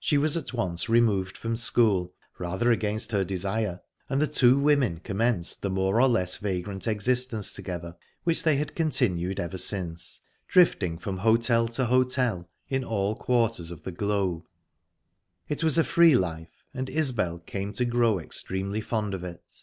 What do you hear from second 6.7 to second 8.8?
existence together, which they had